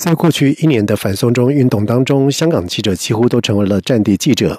[0.00, 4.58] 在过去一年的反送中运动当中，香港记者几乎都成为了战地记者。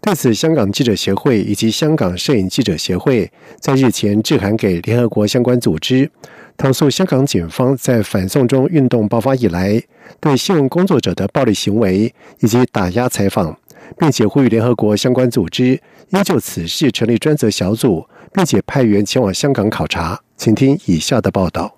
[0.00, 3.28] 对此，香港记者协会以及香港摄影记者协会
[3.58, 6.08] 在日前致函给联合国相关组织，
[6.56, 9.82] 投诉香港警方在反送中运动爆发以来
[10.20, 13.58] 对新闻工作者的暴力行为以及打压采访，
[13.98, 20.20] 并且呼吁联合国相关组织应就此事成立专责小组，并且派员前往香港考察。
[20.36, 21.74] 请听以下的报道。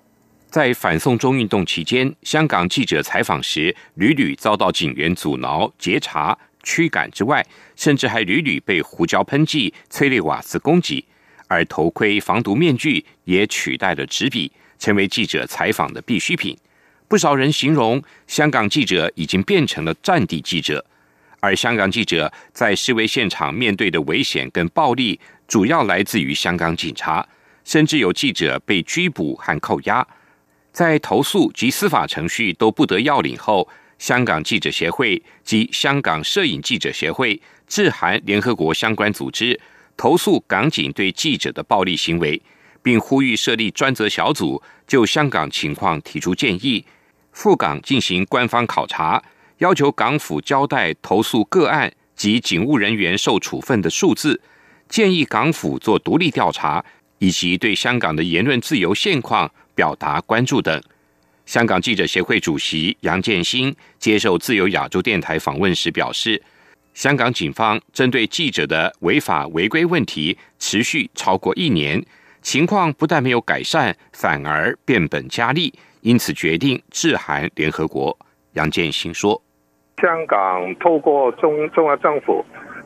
[0.49, 11.05] 在反送中运动期间，香港记者采访时屡屡遭到警员阻挠、截查、驱赶之外，甚至还屡屡被胡椒喷剂、催泪瓦斯攻击。
[11.47, 16.57] 而头盔、防毒面具也取代了纸笔，成为记者采访的必需品。
[17.07, 20.83] 不少人形容香港记者已经变成了战地记者，
[21.39, 27.27] 而香港记者在示威现场面对的危险跟暴力，主要来自于香港警察，
[27.63, 30.07] 甚至有记者被拘捕和扣押。
[30.71, 33.67] 在投诉及司法程序都不得要领后，
[33.97, 39.59] 香港记者协会及香港摄影记者协会致函联合国相关组织，
[39.97, 42.41] 投诉港警对记者的暴力行为，
[42.81, 46.85] 并呼吁设立专责小组就香港情况提出建议，
[47.33, 49.21] 赴港进行官方考察，
[49.57, 54.39] 要求港府交代投诉个案及警务人员受处分的数字，
[54.87, 56.85] 建议港府做独立调查，
[57.17, 59.51] 以及对香港的言论自由现况。
[59.79, 60.77] 表达关注等。
[61.45, 66.43] 香港记者协会主席杨建新接受自由亚洲电台访问时表示，
[66.93, 72.05] 香港警方针对记者的违法违规问题持续超过一年，
[72.41, 78.17] 情况不但没有改善，反而变本加厉，因此决定致函联合国。
[78.55, 79.41] 杨建新说
[80.03, 82.43] ：“香港透过中中央政府。”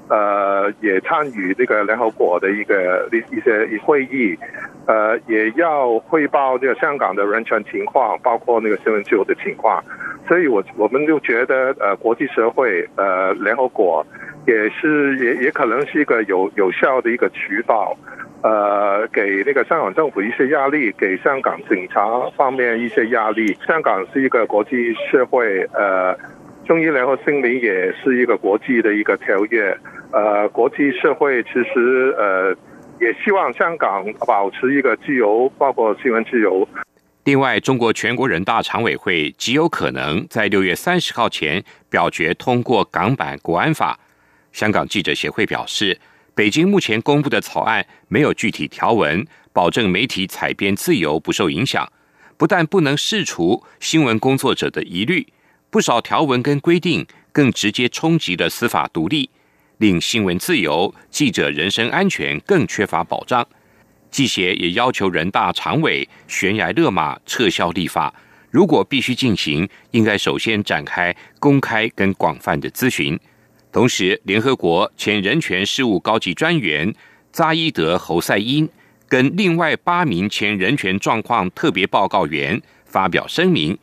[0.10, 4.38] 呃，也参与这个联合国的一个一一些会议，
[4.86, 9.84] 呃，也要汇报这个香港的人权情况，包括那个新闻自由的情况。
[10.28, 14.06] 所以，我我们就觉得，呃，国际社会，呃，联合国
[14.46, 17.96] 也是也也可能是一个有有效的一个渠道，
[18.42, 22.06] 呃，给那个香港政府一些压力，给香港警察
[22.38, 23.58] 方面一些压力。
[23.66, 26.18] 香港是一个国际社会，呃。
[26.66, 29.78] 中医联合声明也是一个国际的一个条约，
[30.12, 32.56] 呃，国际社会其实呃
[33.02, 36.68] 也希望香港保持一个自由，包括新闻自由。
[37.26, 44.00] 另外，中国全国人大常委会极有可能在六月三十号前表决通过港版国安法。
[44.54, 46.00] 香港记者协会表示，
[46.34, 51.92] 北京目前公布的草案没有具体条文保证媒体采编自由不受影响，
[52.38, 55.28] 不但不能释除新闻工作者的疑虑。
[55.74, 59.28] 不少条文跟规定更直接冲击了司法独立，
[59.80, 63.44] 令新闻自由、记者人身安全更缺乏保障。
[64.12, 68.14] 记协也要求人大常委悬崖勒马撤销立法，
[68.52, 73.20] 如果必须进行，应该首先展开公开跟广泛的咨询。
[73.72, 76.94] 同时，联合国前人权事务高级专员
[77.32, 78.70] 扎伊德·侯赛因
[79.08, 83.76] 跟另外八名前人权状况特别报告员发表声明。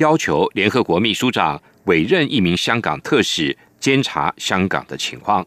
[0.00, 5.46] 要求联合国秘书长委任一名香港特使监察香港的情况。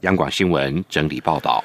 [0.00, 1.64] 央广新闻整理报道。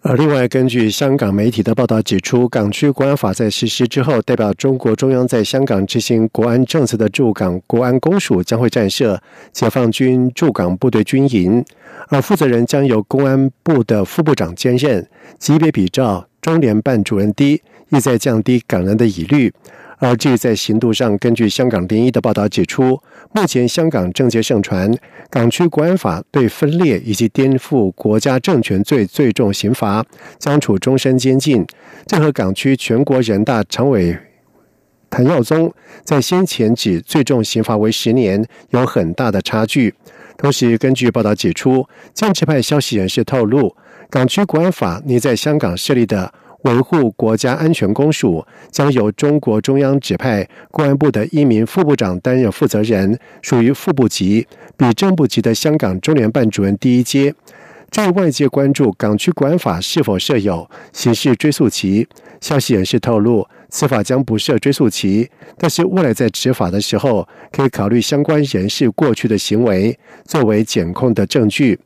[0.00, 11.62] 而另外，根据香港媒体的报道指出，港区国安法在实施之后，代表中国中央在香港执行国安政策的驻港国安公署将会战设解放军驻港部队军营，
[12.08, 15.06] 而负责人将由公安部的副部长兼任，
[15.38, 19.52] 级别比照中联办主任低，意在降低港人的疑虑。
[20.00, 23.02] 而至于在刑度上，根据香港零一的报道指出，
[23.32, 24.92] 目前香港政界盛传，
[25.28, 30.06] 港区国安法对分裂以及颠覆国家政权罪最重刑罚，
[30.38, 31.66] 将处终身监禁。
[32.06, 34.16] 这和港区全国人大常委
[35.10, 35.74] 谭耀宗
[36.04, 39.92] 在先前指最重刑罚为十年有很大的差距。
[40.36, 41.84] 同时，根据报道指出，
[42.14, 43.74] 建制派消息人士透露，
[44.08, 46.32] 港区国安法拟在香港设立的。
[46.62, 54.46] 维护国家安全公署将由中国中央指派公安部的一名副部长担任负责人，属于副部级，
[54.76, 57.34] 比正部级的香港中联办主任第一阶。
[57.90, 62.06] 这外界关注港区国安法是否设有刑事追诉期。
[62.40, 71.78] 消息人士透露，司法将不设追诉期，但是未来在执法的时候，可以考虑相关人士过去的行为作为检控的证据。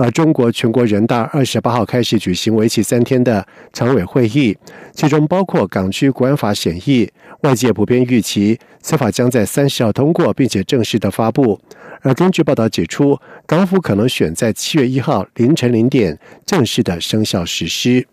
[0.00, 4.56] 而中国全国人大二十八号开始举行为期三天的常委会议，
[4.94, 7.06] 其中包括港区国安法审议。
[7.42, 11.60] 外界普遍预期司法将在三十号通过，并且正式的发布。
[12.00, 18.06] 而根据报道指出，港府可能选在七月一号凌晨零点正式的生效实施。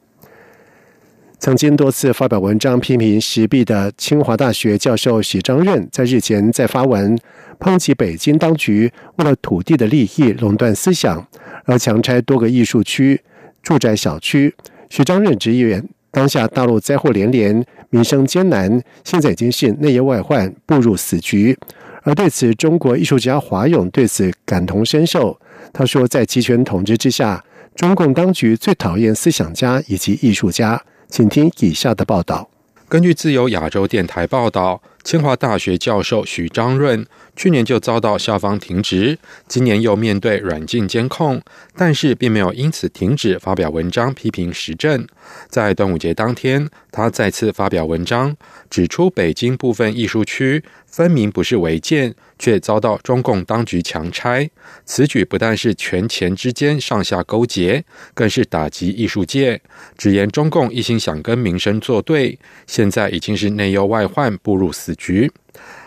[1.39, 7.17] 曾经多次发表文章批评时弊的清华大学教授许章润，在日前在发文
[7.59, 11.25] 抨击北京当局为了土地的利益垄断思想。
[11.67, 13.21] 而强拆多个艺术区、
[13.61, 14.55] 住宅小区。
[14.89, 21.55] 徐章任直言，当下大陆灾祸连连，民生艰难，现在已经是内忧外患，步入死局。
[22.03, 25.37] 而对此，中国艺术家华勇对此感同身受。
[25.73, 27.43] 他说，在集权统治之下，
[27.75, 30.81] 中共当局最讨厌思想家以及艺术家。
[31.09, 32.49] 请听以下的报道。
[32.89, 37.05] 根据自由亚洲电台报道，清华大学教授许章润。
[37.33, 39.17] 去年就遭到校方停职，
[39.47, 41.41] 今年又面对软禁监控，
[41.75, 45.07] 但是并没有因此停止发表文章批评时政。
[45.47, 48.35] 在端午节当天，他再次发表文章，
[48.69, 54.49] 指出北京部分艺术区分明不是违建，却遭到中共当局强拆。
[54.83, 59.61] 此举不但是权钱之间上下勾结，更是打击艺术界。
[59.95, 65.31] 直言中共一心想跟民生作对，现在已经是内忧外患，步入死局。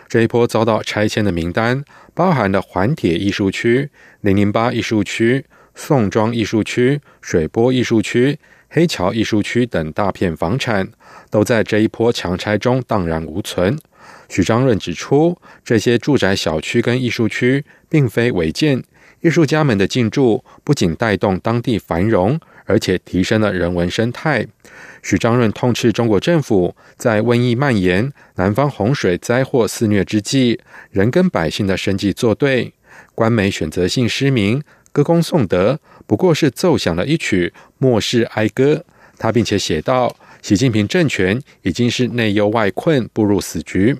[0.07, 3.89] 这一波遭到拆迁的名单，包含了环铁艺术区、
[4.21, 8.37] 零零八艺术区、宋庄艺术区、水波艺术区、
[8.69, 10.89] 黑桥艺术区等大片房产，
[11.29, 13.77] 都在这一波强拆中荡然无存。
[14.27, 18.83] 许章润指出，这些住宅小区跟艺术区并非违建，
[19.21, 24.47] 艺术家们的进驻不仅带动当地繁荣，而且提升了人文生态。
[25.01, 30.59] 许章润痛斥中国政府在瘟疫蔓延、南方洪水灾祸肆虐之际，
[30.91, 32.73] 仍跟百姓的生计作对。
[33.15, 34.61] 官媒选择性失明、
[34.91, 38.83] 歌功颂德，不过是奏响了一曲末世哀歌。
[39.17, 43.97] 他并且写道：“习近平政权已经是内忧外困，步入死局。”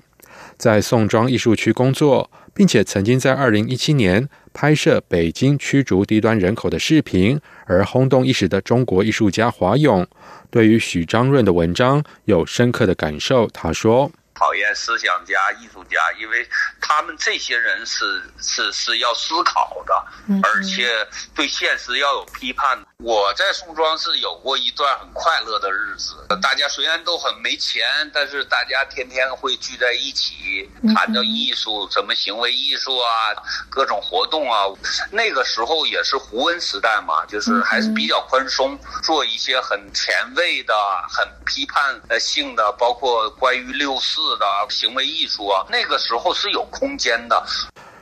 [0.58, 10.06] 在宋庄艺术区工作，并且曾经在二零一七年拍摄北京驱逐低端人口的视频而轰动一时的中国艺术家华勇。
[10.50, 14.10] 对于许章润的文章有深刻的感受，他说。
[14.42, 16.44] 讨厌思想家、艺术家，因为
[16.80, 19.94] 他们这些人是是是要思考的，
[20.42, 22.76] 而且对现实要有批判。
[22.98, 33.30] 我在宋庄是有过一段很快乐的日子，大家虽然都很没钱，但是大家天天会聚在一起谈到艺术，什么行为艺术啊，
[33.70, 34.66] 各种活动啊。
[35.12, 40.74] 那个时候也是胡温时代嘛，就是还是比较宽松，做一些很前卫的、
[41.08, 44.31] 很批判性的，包括关于六四。
[44.36, 47.42] 的行为艺术啊，那个时候是有空间的。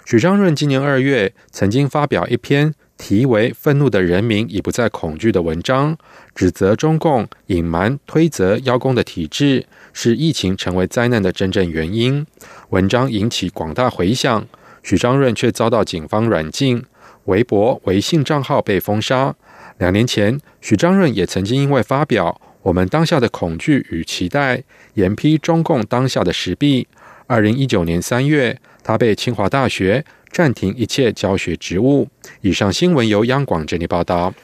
[0.05, 5.97] 许章润今年二月曾经发表一篇题为《愤怒的人民已不再恐惧》的文章，
[6.35, 12.27] 指责中共隐瞒、推责、邀功的体制是疫情成为灾难的真正原因。
[12.71, 14.47] 文章引起广大回响，
[14.83, 16.85] 许章润却遭到警方软禁，
[17.27, 19.35] 微博、微信账号被封杀。
[19.79, 22.41] 两年前，许章润也曾经因为发表。
[22.63, 24.63] 我们当下的恐惧与期待，
[24.95, 26.87] 严批中共当下的实弊。
[27.27, 32.09] 二零一九年三月，他被清华大学暂停一切教学职务。
[32.43, 34.35] 以上新闻由央广整理报道。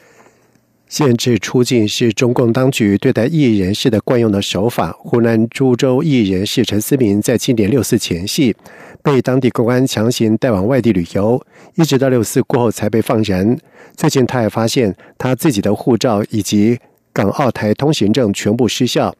[0.87, 4.91] 限制出境是中共当局对待异议人士的惯用的手法。
[4.93, 8.55] 湖南株洲异议人士陈思明在今年六四前夕
[9.03, 11.45] 被当地公安强行带往外地旅游，
[11.75, 13.59] 一直到六四过后才被放人。
[13.95, 16.79] 最近，他还发现他自己的护照以及。
[17.17, 19.11] 港澳台通行证全部失效，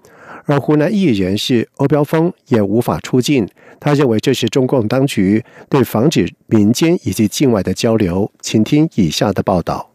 [0.45, 3.47] 而湖南艺人士欧标峰也无法出境。
[3.79, 8.31] 他认为这是中共当局对防止民间以及境外的交流。
[8.39, 9.89] 请听以下的报道：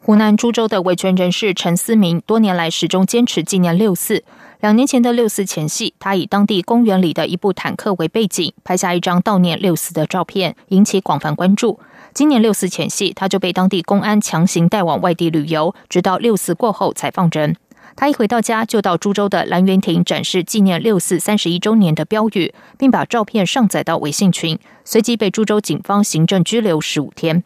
[0.00, 4.22] 湖南株洲的维权人士陈思明多年来始终坚持纪念六四。
[4.60, 11.80] 两年前的六四前夕，他以当地公园里的一部坦克为背景，拍下一张悼念六四的照片，引起广泛关注。
[12.18, 17.54] 今年六四前夕，他就被当地公安强行带往外地旅游，直到六四过后才放人。
[17.94, 27.44] 他一回到家，就到株洲的兰园亭展示纪念六四三十一周年的标语，并把照片上载到微信群，随即被株洲警方行政拘留十五天。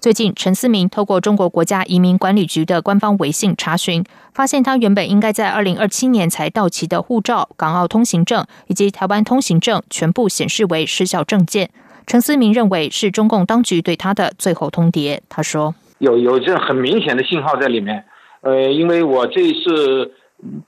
[0.00, 4.02] 最近，陈思明透过中国国家移民管理局的官方微信查询，
[4.32, 11.68] 发现他原本应该在二零二七年才到期的护照、港澳通行证以及台湾通行证，全部显示为失效证件。
[12.06, 15.20] 陈思明认为是中共当局对他的最后通牒。
[15.28, 18.04] 他说：“有有这很明显的信号在里面。
[18.42, 20.12] 呃，因为我这一次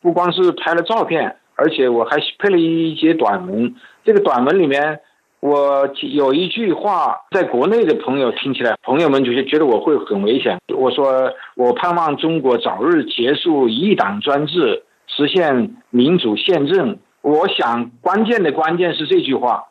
[0.01, 3.75] 不光是拍了照片，而且我还配了一些短文。
[4.05, 5.01] 这个短文里面，
[5.41, 10.59] 我有一句话，在国内的朋友听起来，朋友们就是觉得我会很危险。
[10.75, 16.99] 我说，我盼望中国早日结束一党专制，实现民主宪政。
[17.21, 19.65] 我想，关键的关键是这句话。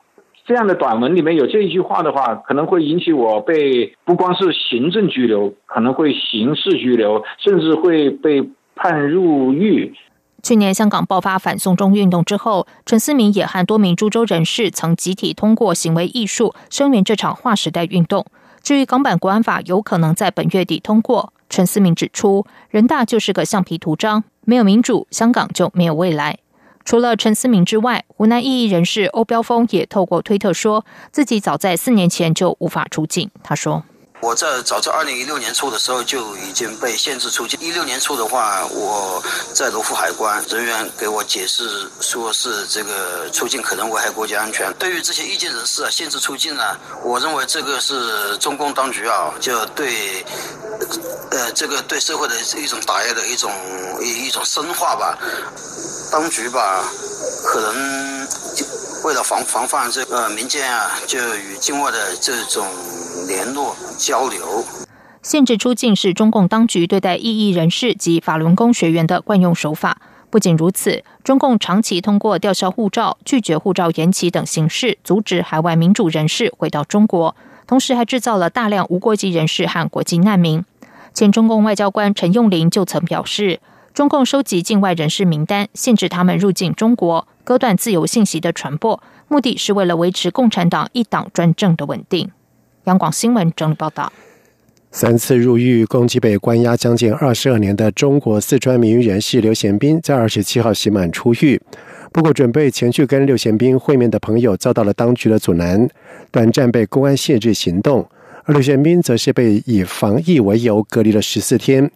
[0.45, 9.91] 这样的短文里面有这一句话的话，可能会引起我被不光是行政拘留，可能会刑事拘留，甚至会被判入狱。
[10.43, 18.27] 去年香港爆发反送中运动之后，陈思明也和多名株洲人士曾集体通过行为艺术声援这场划时代运动。
[18.61, 26.37] 至于港版国安法有可能在本月底通过，陈思明指出，人大就是个橡皮图章，没有民主，香港就没有未来。
[26.85, 33.29] 除了陈思明之外，湖南异议人士欧标峰也透过推特说自己早在四年前就无法出境。
[33.43, 33.83] 他说。
[34.25, 37.59] 我在早在二零一六年初的时候就已经被限制出境。
[37.61, 39.21] 一六年初的话，我
[39.53, 44.73] 在罗浮海关，人员给我解释说是这个出境可能危害国家安全。
[44.79, 46.63] 对于这些异见人士啊，限制出境呢，
[47.03, 50.25] 我认为这个是中共当局啊，就对
[51.29, 53.51] 呃这个对社会的一种打压的一种
[54.01, 55.15] 一一种深化吧。
[56.11, 56.83] 当局吧，
[57.45, 58.27] 可能
[59.05, 62.65] 为了防防范这个民间啊，就与境外的这种。
[63.27, 64.63] 联络交流，
[65.23, 69.99] 限制出境是中共当局对待异议人士及法轮功学员的惯用手法。
[70.29, 77.35] 不仅如此，中共长期通过吊销护照、拒绝护照延期等形式，阻止海外民主人士回到中国，
[77.65, 80.63] 同时还制造了大量无国籍人士和国际难民。
[81.13, 83.59] 前中共外交官陈用林就曾表示，
[83.91, 92.31] 中共收集境外人士名单，限制他们入境中国，割断自由信息的传播，目的是为了维持共产党一党专政的稳定。
[92.85, 94.11] 央广新闻整理报道：
[94.91, 101.61] 三次入狱、共计被关押将近二十二年的中国四川名人士刘贤斌，在二十七号刑满出狱。
[102.11, 105.87] 不过，准备前去跟刘贤斌会面的朋友遭到了当局的阻拦，
[106.31, 108.07] 短暂被公安限制行动。
[108.45, 111.91] 而刘贤斌则是被以防疫为由隔离了十四天。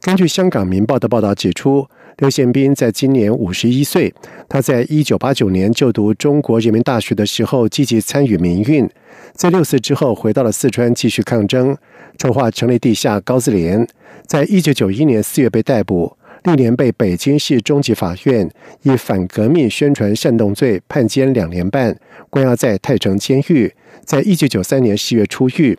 [0.00, 4.14] 根据香港《明报》的报道指出，刘贤斌在今年五十一岁，
[4.48, 8.88] 他在一九八九年就读中国人民大学的时候，积极参与民运。
[9.32, 11.76] 在六四之后，回到了四川继续抗争，
[12.16, 13.84] 筹划成立地下高字联。
[14.26, 18.48] 在一九九一年四月被逮捕，历年被北京市中级法院
[18.82, 21.98] 以反革命宣传煽动罪判监两年半，
[22.30, 23.72] 关押在太城监狱。
[24.04, 25.76] 在一九九三年十月出狱。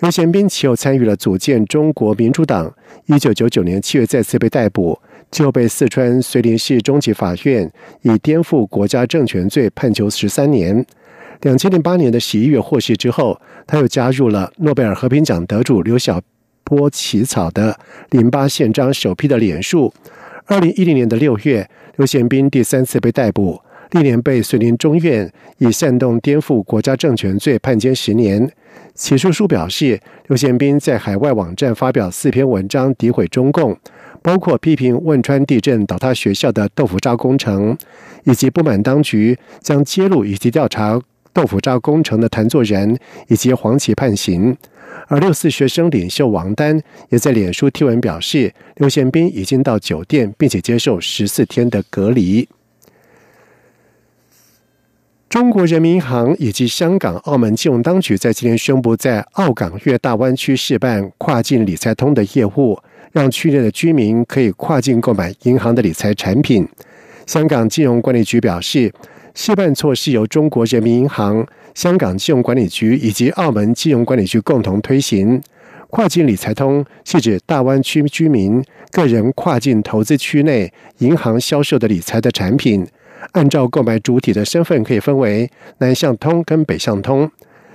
[0.00, 2.72] 刘贤斌其后参与了组建中国民主党。
[3.06, 4.98] 一九九九年七月再次被逮捕，
[5.34, 7.68] 就被四川遂宁市中级法院
[8.02, 10.86] 以颠覆国家政权罪判囚十三年。
[11.42, 13.36] 两千零八年的十一月获释之后，
[13.66, 16.22] 他又加入了诺贝尔和平奖得主刘晓
[16.62, 17.72] 波起草的
[18.10, 19.92] 《零八宪章》首批的联署。
[20.46, 23.60] 二零一零年的六月，刘宪斌第三次被逮捕，
[23.90, 28.48] 历年被遂宁中院以煽动颠覆国家政权罪判监十年。
[28.94, 29.98] 起诉书表示，
[30.28, 33.76] 刘宪斌在海外网站发表四篇文章诋毁中共，
[34.24, 37.76] 包括批评汶川地震倒塌学校的豆腐渣工程，
[38.24, 40.98] 以及不满当局将揭露以及调查。
[41.34, 44.56] 豆腐渣工程的谭作人以及黄旗判刑，
[45.08, 52.48] 而六四学生领袖王丹也在脸书贴文表示，刘宪斌已经到酒店，并且接受十四天的隔离。
[55.28, 62.78] 中国人民银行以及香港、澳门金融当局在今天宣布，在澳港粤大湾区试办跨境理财通的业务，
[63.14, 66.68] 让区内的居民可以跨境购买银行的理财产品。
[67.26, 68.92] 香港金融管理局表示。
[69.36, 71.44] 示范措施由中国人民银行、
[71.74, 75.42] 香港金融管理局以及澳门金融管理局共同推行。
[75.90, 82.86] 跨境理财通是指大湾区居民个人跨境投资区内银行销售的理财的产品，
[83.32, 87.28] 按照购买主体的身份可以分为南向通跟北向通。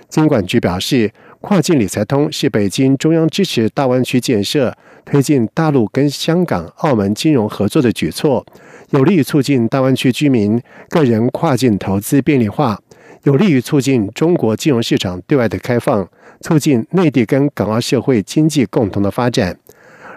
[0.10, 4.76] 金管局表示，跨境理财通是北京中央支持大湾区建设、
[5.06, 8.46] 推进大陆跟香港、澳门金融合作的举措。
[8.90, 12.82] 有利于促进大湾区居民个人跨境投资便利化，
[13.24, 16.10] 有利于促进中国金融市场对外的开放，
[16.42, 19.56] 促进内地跟港澳社会经济共同的发展。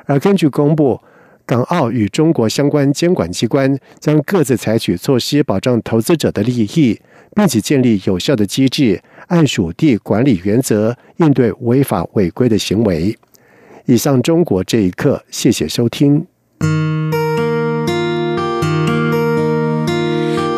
[0.06, 0.98] 而根据公布，
[1.44, 6.98] 港澳与中国相关监管机关将各自采取措施保障投资者的利益，
[7.34, 13.16] 并且建立有效的机制按属地管理原则应对违法违规的行为。
[13.86, 16.26] 以上中国这一刻谢谢收听。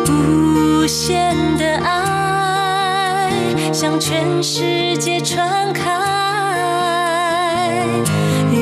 [0.07, 3.31] 无限的爱
[3.73, 5.91] 向全世界传开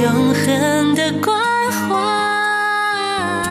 [0.01, 1.42] 永恒的光